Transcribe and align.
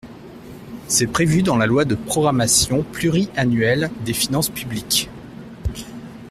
C’est 0.87 1.05
prévu 1.05 1.43
dans 1.43 1.57
la 1.57 1.67
loi 1.67 1.85
de 1.85 1.93
programmation 1.93 2.81
pluriannuelle 2.81 3.91
des 4.03 4.13
finances 4.13 4.49
publiques. 4.49 5.11